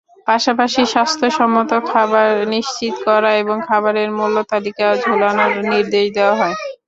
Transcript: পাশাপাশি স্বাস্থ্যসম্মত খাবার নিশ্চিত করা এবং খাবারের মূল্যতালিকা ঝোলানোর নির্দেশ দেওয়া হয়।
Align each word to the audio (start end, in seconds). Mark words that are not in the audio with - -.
পাশাপাশি 0.27 0.81
স্বাস্থ্যসম্মত 0.93 1.71
খাবার 1.89 2.25
নিশ্চিত 2.53 2.95
করা 3.07 3.31
এবং 3.41 3.57
খাবারের 3.67 4.09
মূল্যতালিকা 4.17 4.87
ঝোলানোর 5.03 5.51
নির্দেশ 5.71 6.05
দেওয়া 6.17 6.35
হয়। 6.39 6.55